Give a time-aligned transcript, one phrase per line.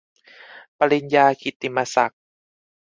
[0.77, 2.21] ปริญญากิตติมศักดิ์